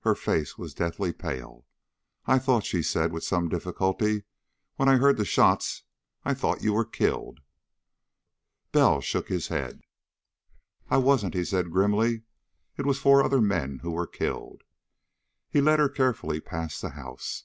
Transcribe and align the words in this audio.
Her 0.00 0.16
face 0.16 0.58
was 0.58 0.74
deathly 0.74 1.12
pale. 1.12 1.64
"I 2.26 2.40
thought," 2.40 2.64
she 2.64 2.82
said 2.82 3.12
with 3.12 3.22
some 3.22 3.48
difficulty, 3.48 4.24
"when 4.74 4.88
I 4.88 4.96
heard 4.96 5.16
the 5.16 5.24
shots 5.24 5.84
I 6.24 6.34
thought 6.34 6.60
you 6.64 6.72
were 6.72 6.84
killed." 6.84 7.38
Bell 8.72 9.00
shook 9.00 9.28
his 9.28 9.46
head. 9.46 9.82
"I 10.88 10.96
wasn't," 10.96 11.34
he 11.34 11.44
said 11.44 11.70
grimly. 11.70 12.22
"It 12.76 12.84
was 12.84 12.98
four 12.98 13.22
other 13.22 13.40
men 13.40 13.78
who 13.78 13.92
were 13.92 14.08
killed." 14.08 14.64
He 15.48 15.60
led 15.60 15.78
her 15.78 15.88
carefully 15.88 16.40
past 16.40 16.82
the 16.82 16.90
house. 16.90 17.44